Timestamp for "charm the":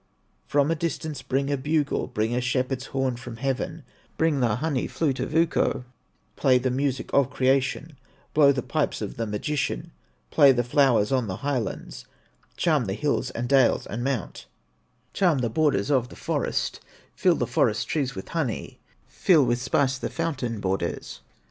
12.57-12.95, 15.13-15.49